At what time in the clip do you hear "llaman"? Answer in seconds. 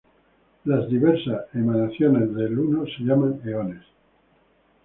3.03-3.39